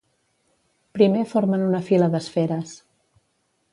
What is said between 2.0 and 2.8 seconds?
d'esferes.